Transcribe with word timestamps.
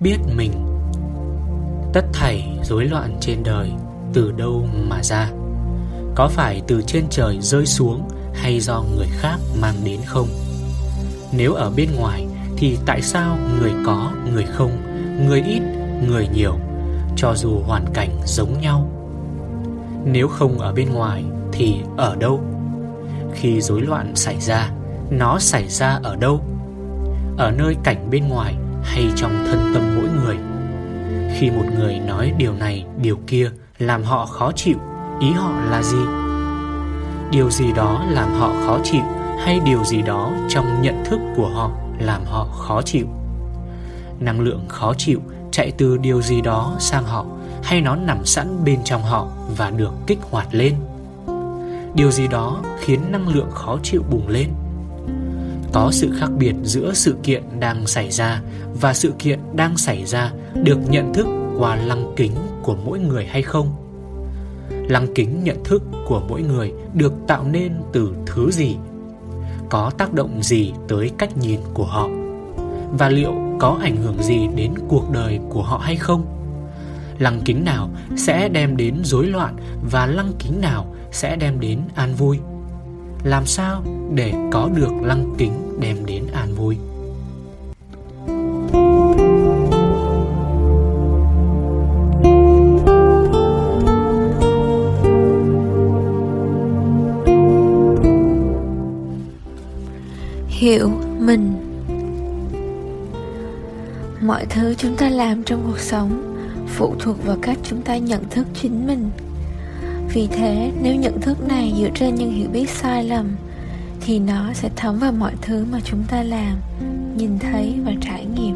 biết 0.00 0.18
mình. 0.36 0.52
Tất 1.92 2.04
thảy 2.12 2.58
rối 2.62 2.84
loạn 2.84 3.16
trên 3.20 3.42
đời 3.42 3.70
từ 4.12 4.32
đâu 4.32 4.66
mà 4.88 5.02
ra? 5.02 5.30
Có 6.14 6.28
phải 6.28 6.62
từ 6.66 6.82
trên 6.86 7.04
trời 7.10 7.38
rơi 7.40 7.66
xuống 7.66 8.08
hay 8.34 8.60
do 8.60 8.84
người 8.96 9.06
khác 9.10 9.36
mang 9.60 9.74
đến 9.84 10.00
không? 10.06 10.28
Nếu 11.32 11.52
ở 11.52 11.70
bên 11.76 11.88
ngoài 11.96 12.26
thì 12.56 12.78
tại 12.86 13.02
sao 13.02 13.38
người 13.60 13.72
có, 13.86 14.12
người 14.32 14.44
không, 14.44 14.70
người 15.26 15.42
ít, 15.42 15.60
người 16.08 16.28
nhiều, 16.34 16.54
cho 17.16 17.34
dù 17.34 17.58
hoàn 17.58 17.84
cảnh 17.94 18.10
giống 18.24 18.60
nhau? 18.60 18.90
Nếu 20.04 20.28
không 20.28 20.58
ở 20.58 20.72
bên 20.72 20.92
ngoài 20.92 21.24
thì 21.52 21.76
ở 21.96 22.16
đâu? 22.16 22.40
Khi 23.34 23.60
rối 23.60 23.80
loạn 23.80 24.16
xảy 24.16 24.40
ra, 24.40 24.70
nó 25.10 25.38
xảy 25.38 25.68
ra 25.68 26.00
ở 26.02 26.16
đâu? 26.16 26.40
Ở 27.36 27.50
nơi 27.50 27.76
cảnh 27.84 28.10
bên 28.10 28.28
ngoài 28.28 28.54
hay 28.82 29.10
trong 29.16 29.44
thân 29.50 29.70
tâm 29.74 29.82
mỗi 29.96 30.08
người. 30.08 30.36
Khi 31.38 31.50
một 31.50 31.64
người 31.78 31.98
nói 31.98 32.32
điều 32.38 32.54
này, 32.54 32.84
điều 33.02 33.18
kia 33.26 33.50
làm 33.78 34.02
họ 34.02 34.26
khó 34.26 34.52
chịu, 34.52 34.76
ý 35.20 35.30
họ 35.30 35.52
là 35.70 35.82
gì? 35.82 36.04
Điều 37.30 37.50
gì 37.50 37.72
đó 37.72 38.04
làm 38.10 38.32
họ 38.34 38.52
khó 38.66 38.78
chịu 38.84 39.02
hay 39.38 39.60
điều 39.60 39.84
gì 39.84 40.02
đó 40.02 40.32
trong 40.48 40.82
nhận 40.82 41.04
thức 41.04 41.20
của 41.36 41.48
họ 41.48 41.70
làm 41.98 42.24
họ 42.24 42.44
khó 42.44 42.82
chịu? 42.82 43.06
Năng 44.20 44.40
lượng 44.40 44.64
khó 44.68 44.94
chịu 44.94 45.20
chạy 45.50 45.72
từ 45.78 45.96
điều 45.96 46.22
gì 46.22 46.40
đó 46.40 46.76
sang 46.78 47.04
họ 47.04 47.26
hay 47.62 47.80
nó 47.80 47.96
nằm 47.96 48.24
sẵn 48.24 48.64
bên 48.64 48.78
trong 48.84 49.02
họ 49.02 49.28
và 49.56 49.70
được 49.70 49.92
kích 50.06 50.18
hoạt 50.30 50.48
lên? 50.54 50.74
Điều 51.94 52.10
gì 52.10 52.28
đó 52.28 52.62
khiến 52.78 53.00
năng 53.12 53.28
lượng 53.28 53.50
khó 53.50 53.78
chịu 53.82 54.02
bùng 54.10 54.28
lên? 54.28 54.48
Có 55.78 55.90
sự 55.92 56.10
khác 56.16 56.30
biệt 56.38 56.54
giữa 56.62 56.92
sự 56.94 57.16
kiện 57.22 57.42
đang 57.60 57.86
xảy 57.86 58.10
ra 58.10 58.42
và 58.80 58.94
sự 58.94 59.12
kiện 59.18 59.38
đang 59.54 59.76
xảy 59.76 60.04
ra 60.04 60.32
được 60.54 60.78
nhận 60.90 61.14
thức 61.14 61.26
qua 61.58 61.76
lăng 61.76 62.12
kính 62.16 62.32
của 62.62 62.76
mỗi 62.84 62.98
người 62.98 63.26
hay 63.26 63.42
không? 63.42 63.72
Lăng 64.70 65.06
kính 65.14 65.44
nhận 65.44 65.64
thức 65.64 65.82
của 66.06 66.22
mỗi 66.28 66.42
người 66.42 66.72
được 66.94 67.12
tạo 67.26 67.44
nên 67.44 67.72
từ 67.92 68.14
thứ 68.26 68.50
gì? 68.50 68.76
Có 69.70 69.90
tác 69.98 70.12
động 70.12 70.42
gì 70.42 70.72
tới 70.88 71.10
cách 71.18 71.36
nhìn 71.36 71.60
của 71.74 71.86
họ? 71.86 72.08
Và 72.98 73.08
liệu 73.08 73.32
có 73.60 73.78
ảnh 73.82 73.96
hưởng 73.96 74.22
gì 74.22 74.48
đến 74.56 74.72
cuộc 74.88 75.10
đời 75.10 75.40
của 75.48 75.62
họ 75.62 75.78
hay 75.78 75.96
không? 75.96 76.26
Lăng 77.18 77.40
kính 77.44 77.64
nào 77.64 77.90
sẽ 78.16 78.48
đem 78.48 78.76
đến 78.76 78.94
rối 79.04 79.26
loạn 79.26 79.56
và 79.90 80.06
lăng 80.06 80.32
kính 80.38 80.60
nào 80.60 80.94
sẽ 81.10 81.36
đem 81.36 81.60
đến 81.60 81.80
an 81.94 82.14
vui? 82.14 82.38
Làm 83.24 83.46
sao 83.46 83.84
để 84.14 84.32
có 84.52 84.70
được 84.74 84.92
lăng 85.02 85.34
kính 85.38 85.52
đem 85.80 86.06
đến 86.06 86.26
an 86.32 86.54
vui? 86.54 86.76
Hiểu 100.48 100.90
mình. 101.18 101.52
Mọi 104.20 104.46
thứ 104.50 104.74
chúng 104.74 104.96
ta 104.96 105.08
làm 105.08 105.44
trong 105.44 105.62
cuộc 105.66 105.78
sống 105.78 106.36
phụ 106.66 106.94
thuộc 106.98 107.24
vào 107.24 107.36
cách 107.42 107.58
chúng 107.62 107.82
ta 107.82 107.96
nhận 107.96 108.28
thức 108.30 108.46
chính 108.54 108.86
mình 108.86 109.10
vì 110.14 110.26
thế, 110.26 110.72
nếu 110.82 110.94
nhận 110.94 111.20
thức 111.20 111.48
này 111.48 111.74
dựa 111.78 111.88
trên 111.94 112.14
những 112.14 112.32
hiểu 112.32 112.48
biết 112.48 112.70
sai 112.70 113.04
lầm, 113.04 113.36
thì 114.00 114.18
nó 114.18 114.52
sẽ 114.52 114.70
thấm 114.76 114.98
vào 114.98 115.12
mọi 115.12 115.32
thứ 115.42 115.66
mà 115.72 115.78
chúng 115.84 116.04
ta 116.08 116.22
làm, 116.22 116.56
nhìn 117.16 117.38
thấy 117.38 117.74
và 117.84 117.92
trải 118.00 118.24
nghiệm. 118.24 118.54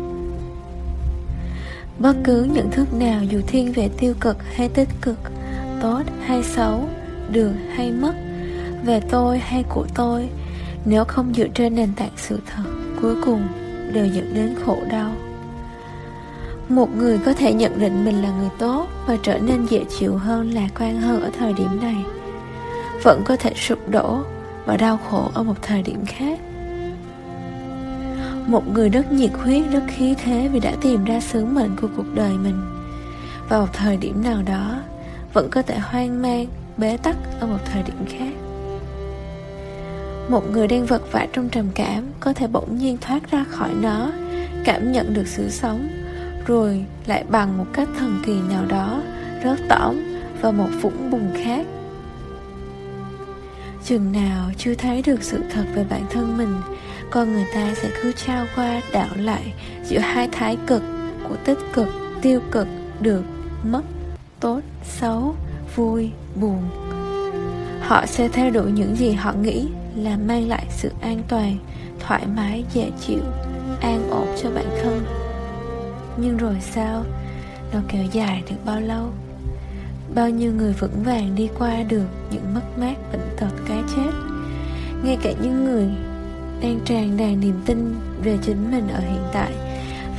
Bất 1.98 2.16
cứ 2.24 2.44
nhận 2.44 2.70
thức 2.70 2.94
nào 2.94 3.24
dù 3.24 3.40
thiên 3.46 3.72
về 3.72 3.88
tiêu 3.98 4.14
cực 4.20 4.36
hay 4.54 4.68
tích 4.68 4.88
cực, 5.02 5.18
tốt 5.82 6.02
hay 6.26 6.42
xấu, 6.42 6.88
được 7.30 7.52
hay 7.74 7.92
mất, 7.92 8.14
về 8.84 9.00
tôi 9.10 9.38
hay 9.38 9.64
của 9.68 9.86
tôi, 9.94 10.28
nếu 10.84 11.04
không 11.04 11.34
dựa 11.34 11.48
trên 11.54 11.74
nền 11.74 11.92
tảng 11.96 12.12
sự 12.16 12.38
thật, 12.46 12.62
cuối 13.02 13.14
cùng 13.24 13.42
đều 13.92 14.06
dẫn 14.06 14.34
đến 14.34 14.54
khổ 14.64 14.76
đau 14.90 15.12
một 16.68 16.96
người 16.96 17.18
có 17.18 17.32
thể 17.32 17.52
nhận 17.52 17.78
định 17.78 18.04
mình 18.04 18.22
là 18.22 18.30
người 18.30 18.50
tốt 18.58 18.86
và 19.06 19.16
trở 19.22 19.38
nên 19.38 19.66
dễ 19.66 19.84
chịu 19.98 20.16
hơn 20.16 20.50
lạc 20.50 20.68
quan 20.78 21.00
hơn 21.00 21.22
ở 21.22 21.30
thời 21.38 21.52
điểm 21.52 21.80
này. 21.82 21.96
Vẫn 23.02 23.22
có 23.24 23.36
thể 23.36 23.54
sụp 23.54 23.88
đổ 23.88 24.22
và 24.66 24.76
đau 24.76 24.98
khổ 25.10 25.30
ở 25.34 25.42
một 25.42 25.62
thời 25.62 25.82
điểm 25.82 26.04
khác. 26.06 26.40
Một 28.46 28.72
người 28.72 28.88
rất 28.88 29.12
nhiệt 29.12 29.30
huyết, 29.32 29.62
rất 29.70 29.82
khí 29.88 30.14
thế 30.24 30.48
vì 30.52 30.60
đã 30.60 30.72
tìm 30.80 31.04
ra 31.04 31.20
sứ 31.20 31.44
mệnh 31.44 31.76
của 31.80 31.88
cuộc 31.96 32.14
đời 32.14 32.32
mình. 32.32 32.60
Vào 33.48 33.60
một 33.60 33.68
thời 33.72 33.96
điểm 33.96 34.22
nào 34.24 34.42
đó, 34.46 34.78
vẫn 35.32 35.50
có 35.50 35.62
thể 35.62 35.78
hoang 35.78 36.22
mang, 36.22 36.46
bế 36.76 36.96
tắc 36.96 37.16
ở 37.40 37.46
một 37.46 37.58
thời 37.64 37.82
điểm 37.82 38.06
khác. 38.08 38.32
Một 40.28 40.50
người 40.50 40.68
đang 40.68 40.86
vật 40.86 41.02
vã 41.12 41.26
trong 41.32 41.48
trầm 41.48 41.68
cảm 41.74 42.04
có 42.20 42.32
thể 42.32 42.46
bỗng 42.46 42.78
nhiên 42.78 42.98
thoát 43.00 43.30
ra 43.30 43.44
khỏi 43.50 43.70
nó, 43.80 44.10
cảm 44.64 44.92
nhận 44.92 45.14
được 45.14 45.26
sự 45.26 45.50
sống 45.50 45.88
rồi 46.46 46.84
lại 47.06 47.24
bằng 47.28 47.58
một 47.58 47.66
cách 47.72 47.88
thần 47.98 48.22
kỳ 48.26 48.40
nào 48.48 48.64
đó, 48.68 49.02
rớt 49.44 49.58
tõm 49.68 49.96
vào 50.40 50.52
một 50.52 50.68
vũng 50.80 51.10
bùn 51.10 51.30
khác. 51.44 51.66
Chừng 53.84 54.12
nào 54.12 54.50
chưa 54.58 54.74
thấy 54.74 55.02
được 55.02 55.22
sự 55.22 55.42
thật 55.52 55.64
về 55.74 55.84
bản 55.90 56.02
thân 56.10 56.38
mình, 56.38 56.54
con 57.10 57.32
người 57.32 57.46
ta 57.54 57.74
sẽ 57.74 57.90
cứ 58.02 58.12
trao 58.12 58.46
qua 58.56 58.80
đảo 58.92 59.08
lại 59.16 59.54
giữa 59.84 59.98
hai 59.98 60.28
thái 60.32 60.56
cực 60.66 60.82
của 61.28 61.36
tích 61.44 61.58
cực, 61.72 61.88
tiêu 62.22 62.40
cực 62.50 62.68
được 63.00 63.22
mất 63.64 63.82
tốt, 64.40 64.60
xấu, 64.84 65.34
vui, 65.76 66.10
buồn. 66.34 66.62
Họ 67.80 68.06
sẽ 68.06 68.28
theo 68.28 68.50
đuổi 68.50 68.72
những 68.72 68.96
gì 68.96 69.12
họ 69.12 69.32
nghĩ 69.32 69.68
là 69.96 70.16
mang 70.26 70.48
lại 70.48 70.66
sự 70.70 70.90
an 71.00 71.22
toàn, 71.28 71.56
thoải 72.00 72.26
mái, 72.36 72.64
dễ 72.72 72.90
chịu, 73.06 73.22
an 73.80 74.10
ổn 74.10 74.26
cho 74.42 74.50
bản 74.50 74.66
thân 74.82 74.91
nhưng 76.16 76.36
rồi 76.36 76.56
sao? 76.60 77.04
Nó 77.72 77.80
kéo 77.88 78.04
dài 78.12 78.42
được 78.50 78.56
bao 78.64 78.80
lâu? 78.80 79.08
Bao 80.14 80.30
nhiêu 80.30 80.52
người 80.52 80.72
vững 80.72 81.02
vàng 81.04 81.34
đi 81.34 81.48
qua 81.58 81.82
được 81.82 82.06
những 82.30 82.54
mất 82.54 82.78
mát 82.78 82.94
bệnh 83.12 83.36
tật 83.36 83.52
cái 83.68 83.82
chết? 83.96 84.10
Ngay 85.04 85.18
cả 85.22 85.32
những 85.42 85.64
người 85.64 85.88
đang 86.62 86.80
tràn 86.84 87.16
đầy 87.16 87.36
niềm 87.36 87.62
tin 87.66 87.94
về 88.22 88.38
chính 88.42 88.70
mình 88.70 88.88
ở 88.88 89.00
hiện 89.00 89.22
tại 89.32 89.52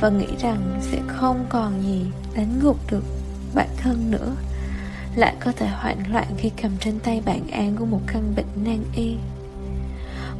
và 0.00 0.08
nghĩ 0.08 0.26
rằng 0.40 0.80
sẽ 0.80 0.98
không 1.06 1.46
còn 1.48 1.82
gì 1.82 2.04
đánh 2.36 2.60
gục 2.62 2.90
được 2.90 3.04
bản 3.54 3.68
thân 3.76 4.10
nữa, 4.10 4.32
lại 5.16 5.34
có 5.40 5.52
thể 5.52 5.66
hoảng 5.66 6.12
loạn 6.12 6.26
khi 6.38 6.50
cầm 6.62 6.70
trên 6.80 6.98
tay 6.98 7.22
bản 7.26 7.50
án 7.50 7.76
của 7.76 7.86
một 7.86 8.00
căn 8.06 8.32
bệnh 8.36 8.64
nan 8.64 8.84
y. 8.96 9.16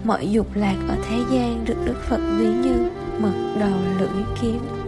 Mọi 0.04 0.30
dục 0.30 0.46
lạc 0.54 0.76
ở 0.88 0.96
thế 1.08 1.18
gian 1.30 1.64
được 1.64 1.76
đức 1.84 1.96
phật 2.08 2.20
ví 2.38 2.46
như 2.46 2.90
mật 3.18 3.56
đầu 3.60 3.78
lưỡi 3.98 4.24
kiếm 4.42 4.83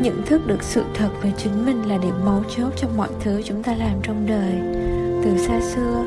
nhận 0.00 0.22
thức 0.26 0.46
được 0.46 0.62
sự 0.62 0.84
thật 0.94 1.08
về 1.22 1.32
chính 1.36 1.66
mình 1.66 1.88
là 1.88 1.98
điểm 1.98 2.14
mấu 2.24 2.42
chốt 2.56 2.70
trong 2.76 2.96
mọi 2.96 3.08
thứ 3.20 3.42
chúng 3.44 3.62
ta 3.62 3.74
làm 3.74 3.98
trong 4.02 4.26
đời. 4.26 4.52
Từ 5.24 5.46
xa 5.46 5.60
xưa, 5.60 6.04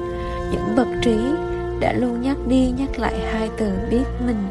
những 0.51 0.75
bậc 0.75 0.87
trí 1.01 1.17
đã 1.79 1.93
luôn 1.93 2.21
nhắc 2.21 2.37
đi 2.47 2.73
nhắc 2.77 2.99
lại 2.99 3.13
hai 3.31 3.49
từ 3.57 3.71
biết 3.91 4.05
mình. 4.25 4.47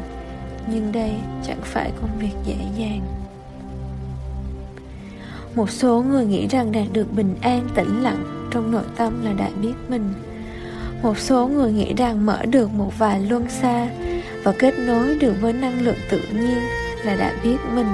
Nhưng 0.71 0.91
đây 0.91 1.11
chẳng 1.47 1.61
phải 1.63 1.91
công 2.01 2.19
việc 2.19 2.33
dễ 2.45 2.55
dàng. 2.77 3.01
Một 5.55 5.69
số 5.69 6.01
người 6.01 6.25
nghĩ 6.25 6.47
rằng 6.47 6.71
đạt 6.71 6.87
được 6.93 7.13
bình 7.13 7.35
an, 7.41 7.67
tĩnh 7.75 8.03
lặng 8.03 8.49
trong 8.51 8.71
nội 8.71 8.83
tâm 8.95 9.25
là 9.25 9.33
đã 9.33 9.49
biết 9.61 9.73
mình. 9.89 10.13
Một 11.03 11.17
số 11.17 11.47
người 11.47 11.71
nghĩ 11.71 11.93
rằng 11.93 12.25
mở 12.25 12.45
được 12.45 12.73
một 12.73 12.91
vài 12.97 13.19
luân 13.19 13.49
xa 13.49 13.87
và 14.43 14.53
kết 14.59 14.73
nối 14.87 15.17
được 15.19 15.33
với 15.41 15.53
năng 15.53 15.81
lượng 15.81 15.97
tự 16.09 16.19
nhiên 16.33 16.59
là 17.03 17.15
đã 17.15 17.33
biết 17.43 17.57
mình 17.75 17.87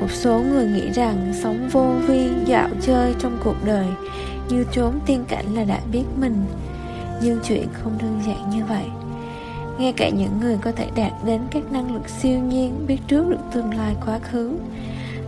một 0.00 0.10
số 0.10 0.38
người 0.38 0.66
nghĩ 0.66 0.92
rằng 0.92 1.32
sống 1.42 1.68
vô 1.72 1.94
vi, 2.06 2.30
dạo 2.46 2.68
chơi 2.80 3.14
trong 3.18 3.38
cuộc 3.44 3.56
đời 3.64 3.86
như 4.48 4.64
trốn 4.72 5.00
tiên 5.06 5.24
cảnh 5.28 5.54
là 5.54 5.64
đã 5.64 5.80
biết 5.92 6.04
mình. 6.16 6.44
Nhưng 7.22 7.38
chuyện 7.44 7.66
không 7.72 7.98
đơn 8.02 8.20
giản 8.26 8.50
như 8.50 8.64
vậy. 8.64 8.84
Ngay 9.78 9.92
cả 9.92 10.08
những 10.08 10.40
người 10.40 10.58
có 10.62 10.72
thể 10.72 10.88
đạt 10.96 11.12
đến 11.26 11.40
các 11.50 11.72
năng 11.72 11.94
lực 11.94 12.08
siêu 12.08 12.38
nhiên 12.38 12.84
biết 12.86 12.98
trước 13.08 13.28
được 13.28 13.40
tương 13.52 13.74
lai 13.74 13.96
quá 14.06 14.18
khứ, 14.18 14.52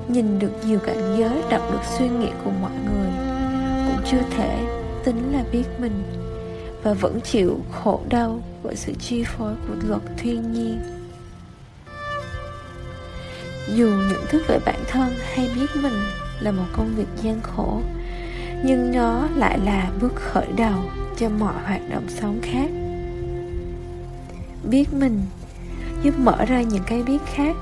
nhìn 0.09 0.39
được 0.39 0.53
nhiều 0.67 0.79
cảnh 0.79 1.17
giới, 1.19 1.43
đọc 1.51 1.63
được 1.73 1.85
suy 1.99 2.09
nghĩ 2.09 2.29
của 2.45 2.51
mọi 2.63 2.73
người, 2.73 3.11
cũng 3.87 4.05
chưa 4.11 4.23
thể 4.37 4.59
tính 5.05 5.33
là 5.33 5.45
biết 5.53 5.65
mình 5.79 6.03
và 6.83 6.95
vẫn 6.95 7.21
chịu 7.21 7.61
khổ 7.73 8.01
đau 8.09 8.41
bởi 8.63 8.77
sự 8.77 8.93
chi 8.93 9.25
phối 9.25 9.55
của 9.69 9.75
luật 9.89 10.03
thiên 10.17 10.53
nhiên 10.53 10.79
dù 13.75 13.87
nhận 13.87 14.27
thức 14.29 14.43
về 14.49 14.59
bản 14.65 14.81
thân 14.89 15.15
hay 15.35 15.51
biết 15.57 15.67
mình 15.83 15.95
là 16.41 16.53
một 16.53 16.67
công 16.73 16.95
việc 16.97 17.09
gian 17.23 17.41
khổ, 17.43 17.81
nhưng 18.65 18.93
nó 18.95 19.29
lại 19.37 19.59
là 19.65 19.91
bước 20.01 20.15
khởi 20.15 20.47
đầu 20.57 20.91
cho 21.17 21.29
mọi 21.29 21.55
hoạt 21.65 21.81
động 21.91 22.07
sống 22.09 22.41
khác. 22.43 22.71
Biết 24.71 24.93
mình 24.93 25.21
giúp 26.03 26.19
mở 26.19 26.45
ra 26.45 26.63
những 26.63 26.83
cái 26.87 27.03
biết 27.03 27.19
khác. 27.35 27.57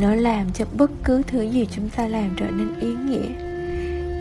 Nó 0.00 0.14
làm 0.14 0.52
cho 0.52 0.64
bất 0.76 0.90
cứ 1.04 1.22
thứ 1.26 1.42
gì 1.42 1.68
chúng 1.76 1.88
ta 1.88 2.08
làm 2.08 2.30
trở 2.36 2.46
nên 2.50 2.80
ý 2.80 2.94
nghĩa, 2.94 3.28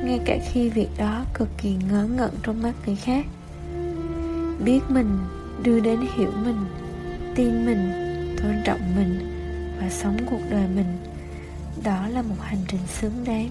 ngay 0.05 0.19
cả 0.25 0.37
khi 0.51 0.69
việc 0.69 0.89
đó 0.97 1.23
cực 1.33 1.47
kỳ 1.57 1.75
ngớ 1.91 2.05
ngẩn 2.05 2.31
trong 2.43 2.61
mắt 2.61 2.73
người 2.85 2.95
khác. 2.95 3.25
Biết 4.65 4.79
mình, 4.89 5.17
đưa 5.63 5.79
đến 5.79 5.99
hiểu 6.15 6.31
mình, 6.45 6.65
tin 7.35 7.65
mình, 7.65 7.91
tôn 8.41 8.53
trọng 8.65 8.79
mình 8.95 9.30
sống 9.91 10.17
cuộc 10.29 10.41
đời 10.49 10.67
mình. 10.67 10.97
Đó 11.83 12.07
là 12.07 12.21
một 12.21 12.35
hành 12.39 12.61
trình 12.67 12.87
xứng 12.87 13.23
đáng. 13.25 13.49